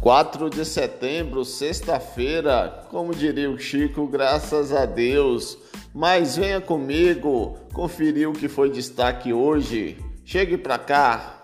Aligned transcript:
4 0.00 0.48
de 0.48 0.64
setembro, 0.64 1.44
sexta-feira, 1.44 2.86
como 2.88 3.14
diria 3.14 3.50
o 3.50 3.58
Chico, 3.58 4.06
graças 4.06 4.72
a 4.72 4.86
Deus. 4.86 5.58
Mas 5.94 6.36
venha 6.36 6.58
comigo 6.58 7.58
conferir 7.74 8.26
o 8.26 8.32
que 8.32 8.48
foi 8.48 8.70
destaque 8.70 9.30
hoje. 9.30 9.98
Chegue 10.24 10.56
para 10.56 10.78
cá. 10.78 11.39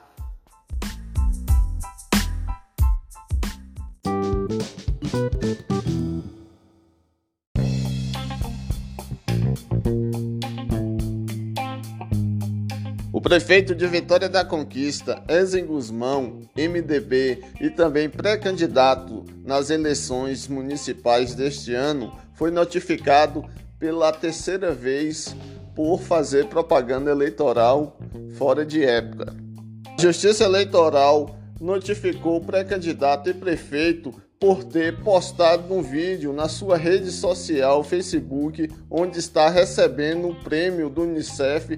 Prefeito 13.27 13.75
de 13.75 13.85
Vitória 13.89 14.29
da 14.29 14.45
Conquista, 14.45 15.21
Enzen 15.29 15.67
Guzmão, 15.67 16.43
MDB 16.57 17.43
e 17.61 17.69
também 17.69 18.09
pré-candidato 18.09 19.25
nas 19.45 19.69
eleições 19.69 20.47
municipais 20.47 21.35
deste 21.35 21.75
ano, 21.75 22.17
foi 22.35 22.53
notificado 22.53 23.45
pela 23.81 24.13
terceira 24.13 24.73
vez 24.73 25.35
por 25.75 26.01
fazer 26.01 26.47
propaganda 26.47 27.11
eleitoral 27.11 27.99
fora 28.39 28.65
de 28.65 28.85
época. 28.85 29.35
A 29.99 30.01
Justiça 30.01 30.45
Eleitoral 30.45 31.37
notificou 31.61 32.37
o 32.37 32.45
pré-candidato 32.45 33.29
e 33.29 33.35
prefeito 33.35 34.15
por 34.39 34.63
ter 34.63 35.03
postado 35.03 35.75
um 35.75 35.83
vídeo 35.83 36.33
na 36.33 36.49
sua 36.49 36.77
rede 36.77 37.11
social 37.11 37.83
Facebook 37.83 38.71
onde 38.89 39.19
está 39.19 39.49
recebendo 39.49 40.29
um 40.29 40.35
prêmio 40.45 40.89
do 40.89 41.03
Unicef 41.03 41.77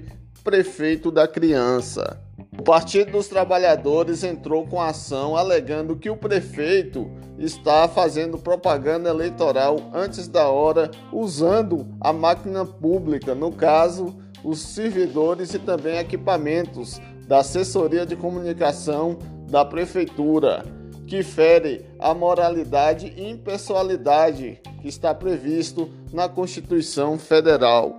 prefeito 0.49 1.11
da 1.11 1.27
criança. 1.27 2.19
O 2.57 2.63
Partido 2.63 3.11
dos 3.11 3.27
Trabalhadores 3.27 4.23
entrou 4.23 4.65
com 4.65 4.81
ação 4.81 5.37
alegando 5.37 5.95
que 5.95 6.09
o 6.09 6.17
prefeito 6.17 7.07
está 7.37 7.87
fazendo 7.87 8.39
propaganda 8.39 9.11
eleitoral 9.11 9.77
antes 9.93 10.27
da 10.27 10.49
hora 10.49 10.89
usando 11.13 11.85
a 12.01 12.11
máquina 12.11 12.65
pública, 12.65 13.35
no 13.35 13.51
caso, 13.51 14.17
os 14.43 14.59
servidores 14.59 15.53
e 15.53 15.59
também 15.59 15.99
equipamentos 15.99 16.99
da 17.27 17.41
assessoria 17.41 18.03
de 18.03 18.15
comunicação 18.15 19.19
da 19.47 19.63
prefeitura, 19.63 20.65
que 21.05 21.21
fere 21.21 21.85
a 21.99 22.11
moralidade 22.15 23.13
e 23.15 23.29
impessoalidade 23.29 24.59
que 24.81 24.87
está 24.87 25.13
previsto 25.13 25.87
na 26.11 26.27
Constituição 26.27 27.19
Federal. 27.19 27.98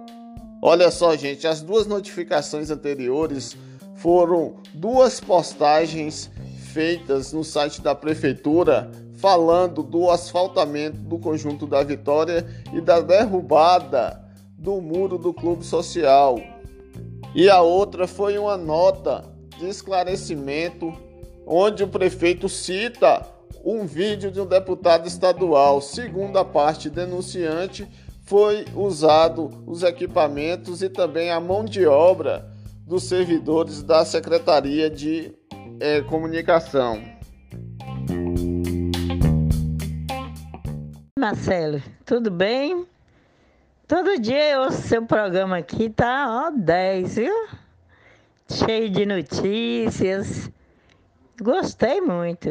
Olha 0.63 0.91
só, 0.91 1.17
gente, 1.17 1.47
as 1.47 1.63
duas 1.63 1.87
notificações 1.87 2.71
anteriores 2.71 3.57
foram 3.97 4.57
duas 4.75 5.19
postagens 5.19 6.31
feitas 6.73 7.33
no 7.33 7.43
site 7.43 7.81
da 7.81 7.95
prefeitura 7.95 8.91
falando 9.15 9.83
do 9.83 10.11
asfaltamento 10.11 10.99
do 10.99 11.19
conjunto 11.19 11.67
da 11.67 11.83
Vitória 11.83 12.47
e 12.73 12.81
da 12.81 13.01
derrubada 13.01 14.23
do 14.57 14.81
muro 14.81 15.19
do 15.19 15.33
clube 15.33 15.65
social. 15.65 16.39
E 17.35 17.49
a 17.49 17.61
outra 17.61 18.07
foi 18.07 18.39
uma 18.39 18.57
nota 18.57 19.25
de 19.59 19.69
esclarecimento 19.69 20.93
onde 21.47 21.85
o 21.85 21.89
prefeito 21.89 22.49
cita 22.49 23.27
um 23.65 23.85
vídeo 23.87 24.31
de 24.31 24.41
um 24.41 24.47
deputado 24.47 25.07
estadual. 25.07 25.81
Segundo 25.81 26.39
a 26.39 26.45
parte 26.45 26.89
denunciante, 26.89 27.87
foi 28.31 28.65
usado 28.77 29.51
os 29.67 29.83
equipamentos 29.83 30.83
e 30.83 30.89
também 30.89 31.33
a 31.33 31.41
mão 31.41 31.65
de 31.65 31.85
obra 31.85 32.49
dos 32.87 33.03
servidores 33.03 33.83
da 33.83 34.05
Secretaria 34.05 34.89
de 34.89 35.35
é, 35.81 36.01
Comunicação. 36.03 37.03
Marcelo, 41.19 41.83
tudo 42.07 42.31
bem? 42.31 42.87
Todo 43.89 44.21
dia 44.21 44.53
eu 44.53 44.61
ouço 44.61 44.81
seu 44.83 45.05
programa 45.05 45.57
aqui, 45.57 45.91
tá 45.91 46.47
ó 46.47 46.51
10, 46.57 47.17
viu? 47.17 47.35
Cheio 48.49 48.91
de 48.91 49.05
notícias. 49.07 50.49
Gostei 51.43 52.01
muito. 52.01 52.51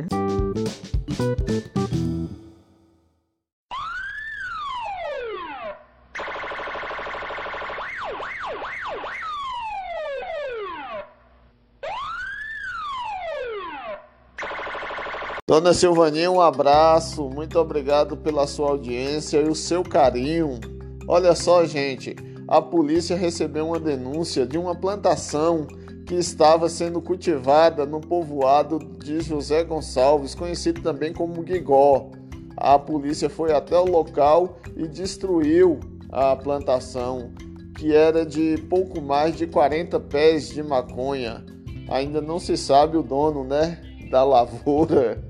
Dona 15.50 15.74
Silvaninha, 15.74 16.30
um 16.30 16.40
abraço, 16.40 17.28
muito 17.28 17.58
obrigado 17.58 18.16
pela 18.16 18.46
sua 18.46 18.70
audiência 18.70 19.40
e 19.40 19.50
o 19.50 19.56
seu 19.56 19.82
carinho. 19.82 20.60
Olha 21.08 21.34
só, 21.34 21.66
gente, 21.66 22.16
a 22.48 22.62
polícia 22.62 23.16
recebeu 23.16 23.66
uma 23.66 23.80
denúncia 23.80 24.46
de 24.46 24.60
uma 24.60 24.76
plantação 24.76 25.66
que 26.06 26.14
estava 26.14 26.70
sendo 26.70 27.02
cultivada 27.02 27.84
no 27.84 28.00
povoado 28.00 28.78
de 29.04 29.22
José 29.22 29.64
Gonçalves, 29.64 30.36
conhecido 30.36 30.84
também 30.84 31.12
como 31.12 31.42
Guigó. 31.42 32.12
A 32.56 32.78
polícia 32.78 33.28
foi 33.28 33.52
até 33.52 33.76
o 33.76 33.90
local 33.90 34.60
e 34.78 34.88
destruiu 34.88 35.80
a 36.12 36.36
plantação, 36.36 37.32
que 37.76 37.92
era 37.92 38.24
de 38.24 38.56
pouco 38.70 39.02
mais 39.02 39.36
de 39.36 39.48
40 39.48 40.00
pés 40.00 40.50
de 40.50 40.62
maconha. 40.62 41.44
Ainda 41.90 42.22
não 42.22 42.38
se 42.38 42.56
sabe 42.56 42.98
o 42.98 43.02
dono, 43.02 43.44
né, 43.44 43.82
da 44.12 44.24
lavoura. 44.24 45.28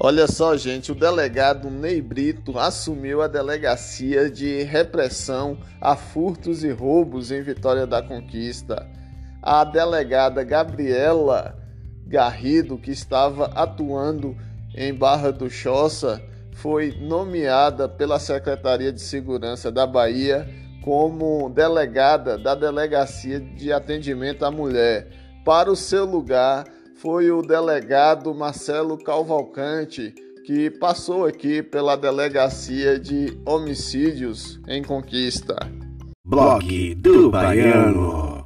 Olha 0.00 0.26
só, 0.26 0.56
gente, 0.56 0.90
o 0.90 0.94
delegado 0.94 1.70
Ney 1.70 2.00
Brito 2.00 2.58
assumiu 2.58 3.22
a 3.22 3.28
delegacia 3.28 4.28
de 4.28 4.62
repressão 4.62 5.58
a 5.80 5.94
furtos 5.94 6.64
e 6.64 6.70
roubos 6.70 7.30
em 7.30 7.42
Vitória 7.42 7.86
da 7.86 8.02
Conquista. 8.02 8.88
A 9.40 9.64
delegada 9.64 10.42
Gabriela 10.42 11.56
Garrido, 12.06 12.78
que 12.78 12.90
estava 12.90 13.46
atuando 13.54 14.36
em 14.74 14.92
Barra 14.92 15.30
do 15.30 15.48
Choça, 15.48 16.20
foi 16.52 16.96
nomeada 17.00 17.88
pela 17.88 18.18
Secretaria 18.18 18.92
de 18.92 19.00
Segurança 19.00 19.70
da 19.70 19.86
Bahia 19.86 20.48
como 20.82 21.48
delegada 21.48 22.36
da 22.36 22.54
Delegacia 22.54 23.40
de 23.40 23.72
Atendimento 23.72 24.44
à 24.44 24.50
Mulher. 24.50 25.08
Para 25.44 25.70
o 25.70 25.76
seu 25.76 26.04
lugar, 26.04 26.64
foi 27.02 27.32
o 27.32 27.42
delegado 27.42 28.32
Marcelo 28.32 28.96
Calvalcante, 28.96 30.14
que 30.46 30.70
passou 30.70 31.26
aqui 31.26 31.60
pela 31.60 31.96
Delegacia 31.96 32.96
de 32.96 33.36
Homicídios 33.44 34.60
em 34.68 34.84
Conquista. 34.84 35.56
Blog 36.24 36.94
do 36.94 37.28
Baiano. 37.28 38.41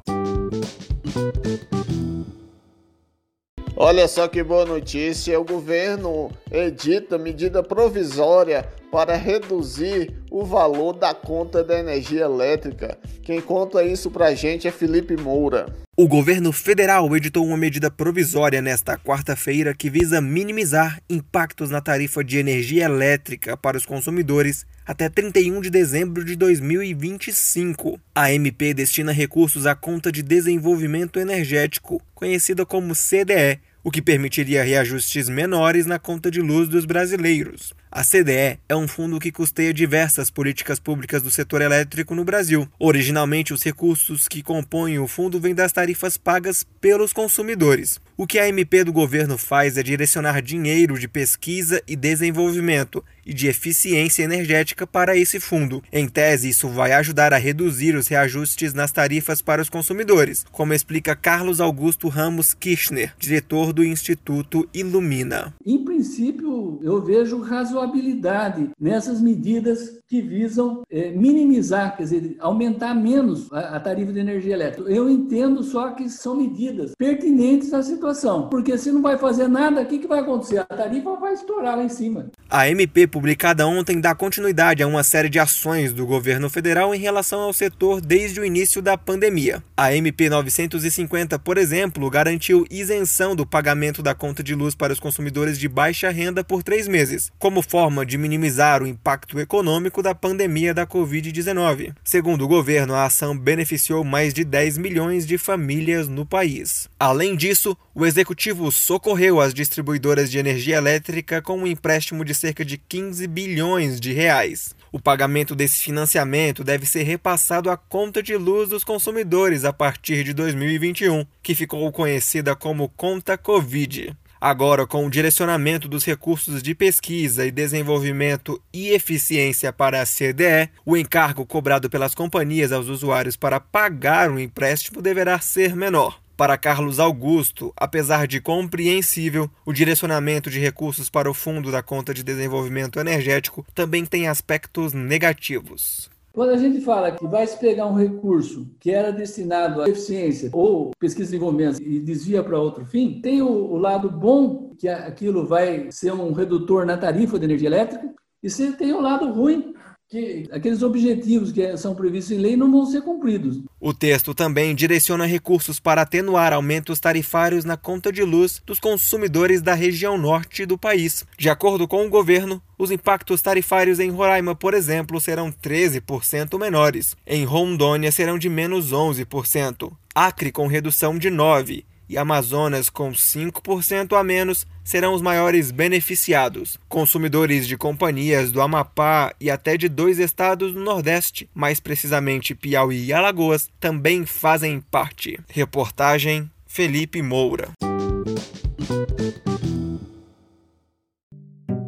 Olha 3.79 4.07
só 4.07 4.27
que 4.27 4.41
boa 4.41 4.65
notícia: 4.65 5.39
o 5.39 5.43
governo 5.43 6.31
edita 6.51 7.15
medida 7.15 7.61
provisória 7.61 8.67
para 8.91 9.15
reduzir 9.15 10.11
o 10.31 10.43
valor 10.43 10.93
da 10.93 11.13
conta 11.13 11.63
da 11.63 11.77
energia 11.77 12.23
elétrica. 12.23 12.97
Quem 13.21 13.39
conta 13.39 13.83
isso 13.83 14.09
pra 14.09 14.33
gente 14.33 14.67
é 14.67 14.71
Felipe 14.71 15.15
Moura. 15.15 15.67
O 15.95 16.07
governo 16.07 16.51
federal 16.51 17.15
editou 17.15 17.45
uma 17.45 17.57
medida 17.57 17.91
provisória 17.91 18.61
nesta 18.63 18.97
quarta-feira 18.97 19.75
que 19.75 19.91
visa 19.91 20.21
minimizar 20.21 20.99
impactos 21.07 21.69
na 21.69 21.81
tarifa 21.81 22.23
de 22.23 22.37
energia 22.39 22.85
elétrica 22.85 23.55
para 23.55 23.77
os 23.77 23.85
consumidores 23.85 24.65
até 24.85 25.09
31 25.09 25.59
de 25.59 25.69
dezembro 25.69 26.23
de 26.23 26.35
2025. 26.35 27.99
A 28.15 28.31
MP 28.31 28.73
destina 28.73 29.11
recursos 29.11 29.65
à 29.65 29.75
Conta 29.75 30.11
de 30.11 30.23
Desenvolvimento 30.23 31.19
Energético, 31.19 32.01
conhecida 32.15 32.65
como 32.65 32.93
CDE, 32.95 33.59
o 33.87 33.89
que 33.89 34.01
permitiria 34.01 34.65
reajustes 34.65 35.29
menores 35.29 35.85
na 35.85 35.97
conta 35.97 36.29
de 36.29 36.41
luz 36.41 36.67
dos 36.67 36.83
brasileiros. 36.83 37.73
A 37.97 38.03
CDE 38.03 38.59
é 38.69 38.75
um 38.75 38.87
fundo 38.87 39.19
que 39.19 39.31
custeia 39.31 39.73
diversas 39.73 40.29
políticas 40.29 40.79
públicas 40.79 41.23
do 41.23 41.31
setor 41.31 41.63
elétrico 41.63 42.13
no 42.13 42.23
Brasil. 42.23 42.69
Originalmente, 42.77 43.55
os 43.55 43.63
recursos 43.63 44.27
que 44.27 44.43
compõem 44.43 44.99
o 44.99 45.07
fundo 45.07 45.39
vêm 45.39 45.55
das 45.55 45.71
tarifas 45.71 46.15
pagas 46.15 46.63
pelos 46.79 47.11
consumidores. 47.11 47.99
O 48.15 48.27
que 48.27 48.37
a 48.37 48.47
MP 48.47 48.83
do 48.83 48.93
governo 48.93 49.35
faz 49.35 49.77
é 49.77 49.83
direcionar 49.83 50.41
dinheiro 50.43 50.97
de 50.99 51.07
pesquisa 51.07 51.81
e 51.87 51.95
desenvolvimento 51.95 53.03
e 53.23 53.33
de 53.33 53.47
eficiência 53.47 54.23
energética 54.23 54.87
para 54.87 55.15
esse 55.15 55.39
fundo. 55.39 55.83
Em 55.91 56.07
tese, 56.07 56.49
isso 56.49 56.67
vai 56.67 56.93
ajudar 56.93 57.33
a 57.33 57.37
reduzir 57.37 57.95
os 57.95 58.07
reajustes 58.07 58.73
nas 58.73 58.91
tarifas 58.91 59.41
para 59.41 59.61
os 59.61 59.69
consumidores, 59.69 60.45
como 60.51 60.73
explica 60.73 61.15
Carlos 61.15 61.61
Augusto 61.61 62.07
Ramos 62.07 62.53
Kirchner, 62.53 63.13
diretor 63.19 63.71
do 63.71 63.83
Instituto 63.83 64.67
Ilumina. 64.73 65.53
Em 65.63 65.83
princípio, 65.83 66.79
eu 66.81 67.03
vejo 67.03 67.39
razoabilidade 67.87 68.69
nessas 68.79 69.21
medidas 69.21 69.99
que 70.07 70.21
visam 70.21 70.83
é, 70.89 71.11
minimizar, 71.11 71.95
quer 71.97 72.03
dizer, 72.03 72.35
aumentar 72.39 72.93
menos 72.93 73.51
a, 73.51 73.75
a 73.75 73.79
tarifa 73.79 74.13
de 74.13 74.19
energia 74.19 74.53
elétrica. 74.53 74.89
Eu 74.89 75.09
entendo 75.09 75.63
só 75.63 75.91
que 75.91 76.09
são 76.09 76.35
medidas 76.35 76.93
pertinentes 76.97 77.73
à 77.73 77.83
situação 77.83 78.17
situação. 78.17 78.49
Porque 78.49 78.77
se 78.77 78.91
não 78.91 79.01
vai 79.01 79.17
fazer 79.17 79.47
nada, 79.47 79.81
o 79.81 79.85
que, 79.85 79.99
que 79.99 80.07
vai 80.07 80.19
acontecer? 80.19 80.59
A 80.59 80.65
tarifa 80.65 81.15
vai 81.15 81.33
estourar 81.33 81.77
lá 81.77 81.83
em 81.83 81.89
cima. 81.89 82.29
A 82.49 82.69
MP, 82.69 83.07
publicada 83.07 83.67
ontem, 83.67 83.99
dá 83.99 84.15
continuidade 84.15 84.81
a 84.81 84.87
uma 84.87 85.03
série 85.03 85.29
de 85.29 85.39
ações 85.39 85.91
do 85.91 86.05
governo 86.05 86.49
federal 86.49 86.93
em 86.93 86.99
relação 86.99 87.41
ao 87.41 87.53
setor 87.53 88.01
desde 88.01 88.39
o 88.39 88.45
início 88.45 88.81
da 88.81 88.97
pandemia. 88.97 89.63
A 89.75 89.93
MP 89.93 90.29
950, 90.29 91.37
por 91.39 91.57
exemplo, 91.57 92.09
garantiu 92.09 92.65
isenção 92.69 93.35
do 93.35 93.45
pagamento 93.45 94.01
da 94.01 94.15
conta 94.15 94.41
de 94.41 94.55
luz 94.55 94.75
para 94.75 94.93
os 94.93 94.99
consumidores 94.99 95.57
de 95.57 95.67
baixa 95.67 96.09
renda 96.09 96.43
por 96.43 96.63
três 96.63 96.87
meses, 96.87 97.31
como 97.37 97.61
forma 97.61 97.76
de 98.07 98.17
minimizar 98.17 98.81
o 98.81 98.87
impacto 98.87 99.39
econômico 99.39 100.01
da 100.01 100.15
pandemia 100.15 100.73
da 100.73 100.87
Covid-19. 100.87 101.93
Segundo 102.03 102.43
o 102.43 102.47
governo, 102.47 102.95
a 102.95 103.05
ação 103.05 103.37
beneficiou 103.37 104.03
mais 104.03 104.33
de 104.33 104.43
10 104.43 104.79
milhões 104.79 105.27
de 105.27 105.37
famílias 105.37 106.07
no 106.07 106.25
país. 106.25 106.89
Além 106.99 107.35
disso, 107.35 107.77
o 107.93 108.03
executivo 108.03 108.71
socorreu 108.71 109.39
as 109.39 109.53
distribuidoras 109.53 110.31
de 110.31 110.39
energia 110.39 110.77
elétrica 110.77 111.39
com 111.39 111.59
um 111.59 111.67
empréstimo 111.67 112.25
de 112.25 112.33
cerca 112.33 112.65
de 112.65 112.79
15 112.79 113.27
bilhões 113.27 113.99
de 113.99 114.11
reais. 114.11 114.75
O 114.91 114.99
pagamento 114.99 115.55
desse 115.55 115.83
financiamento 115.83 116.63
deve 116.63 116.87
ser 116.87 117.03
repassado 117.03 117.69
à 117.69 117.77
conta 117.77 118.23
de 118.23 118.35
luz 118.35 118.69
dos 118.69 118.83
consumidores 118.83 119.65
a 119.65 119.71
partir 119.71 120.23
de 120.23 120.33
2021, 120.33 121.25
que 121.43 121.53
ficou 121.53 121.91
conhecida 121.91 122.55
como 122.55 122.89
Conta 122.89 123.37
Covid. 123.37 124.15
Agora, 124.39 124.85
com 124.85 125.05
o 125.05 125.09
direcionamento 125.09 125.87
dos 125.87 126.05
recursos 126.05 126.61
de 126.61 126.75
pesquisa 126.75 127.45
e 127.45 127.51
desenvolvimento 127.51 128.61
e 128.71 128.89
eficiência 128.89 129.73
para 129.73 130.01
a 130.01 130.05
CDE, 130.05 130.69
o 130.85 130.95
encargo 130.95 131.45
cobrado 131.45 131.89
pelas 131.89 132.13
companhias 132.13 132.71
aos 132.71 132.87
usuários 132.87 133.35
para 133.35 133.59
pagar 133.59 134.29
o 134.31 134.39
empréstimo 134.39 135.01
deverá 135.01 135.39
ser 135.39 135.75
menor. 135.75 136.19
Para 136.37 136.55
Carlos 136.55 136.99
Augusto, 136.99 137.73
apesar 137.75 138.27
de 138.27 138.39
compreensível, 138.39 139.49
o 139.65 139.73
direcionamento 139.73 140.51
de 140.51 140.59
recursos 140.59 141.09
para 141.09 141.29
o 141.29 141.33
Fundo 141.33 141.71
da 141.71 141.81
Conta 141.81 142.13
de 142.13 142.21
Desenvolvimento 142.21 142.99
Energético 142.99 143.65
também 143.73 144.05
tem 144.05 144.27
aspectos 144.27 144.93
negativos. 144.93 146.11
Quando 146.37 146.51
a 146.51 146.57
gente 146.57 146.81
fala 146.81 147.09
que 147.09 147.25
vai 147.25 147.47
se 147.47 147.57
pegar 147.57 147.87
um 147.87 147.95
recurso 147.95 148.69
que 148.79 148.91
era 148.91 149.11
destinado 149.11 149.81
à 149.81 149.89
eficiência 149.89 150.51
ou 150.53 150.91
pesquisa 150.99 151.29
e 151.29 151.31
desenvolvimento 151.31 151.81
e 151.81 151.99
desvia 151.99 152.43
para 152.43 152.59
outro 152.59 152.85
fim, 152.85 153.19
tem 153.19 153.41
o, 153.41 153.47
o, 153.47 153.75
lado 153.75 154.07
bom, 154.07 154.75
que 154.77 154.87
aquilo 154.87 155.47
vai 155.47 155.91
ser 155.91 156.13
um 156.13 156.33
redutor 156.33 156.85
na 156.85 156.95
tarifa 156.95 157.39
de 157.39 157.45
energia 157.45 157.69
elétrica, 157.69 158.13
e 158.43 158.51
você 158.51 158.71
tem 158.71 158.93
o 158.93 159.01
lado 159.01 159.33
ruim, 159.33 159.73
que 160.09 160.47
aqueles 160.51 160.81
objetivos 160.83 161.51
que 161.51 161.75
são 161.75 161.93
previstos 161.93 162.31
em 162.31 162.39
lei 162.39 162.55
não 162.55 162.71
vão 162.71 162.85
ser 162.85 163.01
cumpridos. 163.01 163.59
O 163.79 163.93
texto 163.93 164.33
também 164.33 164.73
direciona 164.73 165.25
recursos 165.25 165.79
para 165.81 166.01
atenuar 166.01 166.53
aumentos 166.53 166.99
tarifários 166.99 167.65
na 167.65 167.75
conta 167.75 168.11
de 168.11 168.23
luz 168.23 168.61
dos 168.65 168.79
consumidores 168.79 169.61
da 169.61 169.73
região 169.73 170.17
norte 170.17 170.65
do 170.65 170.77
país. 170.77 171.25
De 171.37 171.49
acordo 171.49 171.87
com 171.87 172.05
o 172.05 172.09
governo, 172.09 172.61
os 172.77 172.89
impactos 172.89 173.41
tarifários 173.41 173.99
em 173.99 174.09
Roraima, 174.09 174.55
por 174.55 174.73
exemplo, 174.73 175.19
serão 175.19 175.51
13% 175.51 176.57
menores. 176.57 177.15
Em 177.25 177.43
Rondônia 177.43 178.11
serão 178.11 178.39
de 178.39 178.49
menos 178.49 178.93
11%. 178.93 179.91
Acre 180.15 180.51
com 180.53 180.67
redução 180.67 181.17
de 181.17 181.29
9% 181.29 181.83
e 182.09 182.17
Amazonas, 182.17 182.89
com 182.89 183.11
5% 183.11 184.17
a 184.17 184.23
menos, 184.23 184.65
serão 184.83 185.13
os 185.13 185.21
maiores 185.21 185.71
beneficiados. 185.71 186.77
Consumidores 186.87 187.67
de 187.67 187.75
companhias 187.77 188.51
do 188.51 188.61
Amapá 188.61 189.33
e 189.39 189.51
até 189.51 189.75
de 189.75 189.89
dois 189.89 190.19
estados 190.19 190.73
do 190.73 190.79
Nordeste, 190.79 191.49
mais 191.53 191.79
precisamente 191.79 192.55
Piauí 192.55 193.05
e 193.05 193.13
Alagoas, 193.13 193.69
também 193.79 194.25
fazem 194.25 194.79
parte. 194.79 195.39
Reportagem 195.49 196.49
Felipe 196.65 197.21
Moura. 197.21 197.71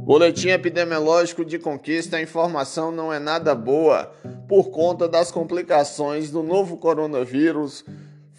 Boletim 0.10 0.50
epidemiológico 0.50 1.46
de 1.46 1.60
conquista, 1.60 2.18
a 2.18 2.22
informação 2.22 2.92
não 2.92 3.14
é 3.14 3.20
nada 3.20 3.54
boa 3.54 4.12
por 4.48 4.72
conta 4.72 5.08
das 5.08 5.32
complicações 5.32 6.32
do 6.32 6.42
novo 6.42 6.78
coronavírus 6.78 7.86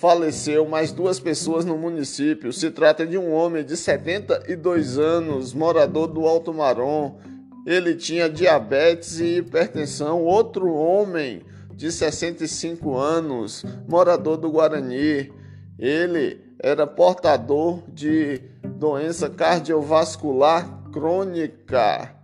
faleceu 0.00 0.66
mais 0.66 0.92
duas 0.92 1.20
pessoas 1.20 1.66
no 1.66 1.76
município. 1.76 2.54
Se 2.54 2.70
trata 2.70 3.06
de 3.06 3.18
um 3.18 3.34
homem 3.34 3.62
de 3.62 3.76
72 3.76 4.98
anos, 4.98 5.52
morador 5.52 6.06
do 6.06 6.26
Alto 6.26 6.54
Marom. 6.54 7.18
Ele 7.66 7.94
tinha 7.94 8.26
diabetes 8.26 9.20
e 9.20 9.36
hipertensão. 9.36 10.24
Outro 10.24 10.72
homem 10.72 11.42
de 11.74 11.92
65 11.92 12.96
anos, 12.96 13.62
morador 13.86 14.38
do 14.38 14.50
Guarani. 14.50 15.30
Ele 15.78 16.40
era 16.58 16.86
portador 16.86 17.82
de 17.86 18.40
doença 18.64 19.28
cardiovascular 19.28 20.82
crônica. 20.90 22.16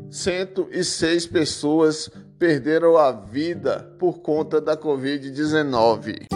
106 0.09 1.27
pessoas 1.27 2.09
perderam 2.39 2.97
a 2.97 3.11
vida 3.11 3.93
por 3.99 4.19
conta 4.19 4.61
da 4.61 4.75
Covid-19. 4.77 6.27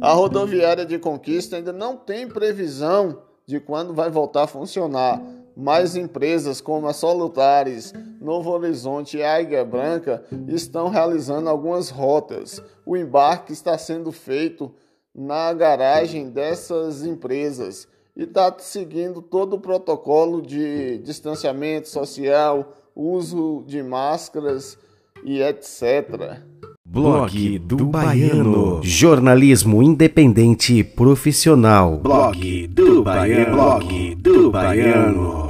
A 0.00 0.12
rodoviária 0.12 0.86
de 0.86 0.98
Conquista 0.98 1.56
ainda 1.56 1.72
não 1.72 1.96
tem 1.96 2.26
previsão 2.26 3.22
de 3.44 3.60
quando 3.60 3.92
vai 3.92 4.08
voltar 4.08 4.44
a 4.44 4.46
funcionar. 4.46 5.20
Mais 5.56 5.96
empresas 5.96 6.60
como 6.60 6.86
a 6.86 6.92
Solutares, 6.94 7.92
Novo 8.20 8.50
Horizonte 8.50 9.18
e 9.18 9.22
Águia 9.22 9.64
Branca 9.64 10.24
estão 10.48 10.88
realizando 10.88 11.50
algumas 11.50 11.90
rotas. 11.90 12.62
O 12.86 12.96
embarque 12.96 13.52
está 13.52 13.76
sendo 13.76 14.10
feito 14.10 14.72
na 15.14 15.52
garagem 15.52 16.30
dessas 16.30 17.04
empresas 17.04 17.88
e 18.16 18.24
está 18.24 18.54
seguindo 18.58 19.22
todo 19.22 19.54
o 19.54 19.60
protocolo 19.60 20.42
de 20.42 20.98
distanciamento 20.98 21.88
social, 21.88 22.76
uso 22.94 23.64
de 23.66 23.82
máscaras 23.82 24.78
e 25.24 25.40
etc. 25.40 26.38
Blog 26.84 27.58
do 27.60 27.86
Baiano. 27.86 28.80
Jornalismo 28.82 29.82
independente 29.82 30.82
profissional. 30.82 31.98
Blog 31.98 32.66
do 32.66 33.02
Baiano. 33.02 33.52
Blog 33.54 34.14
do 34.16 34.50
Baiano. 34.50 35.49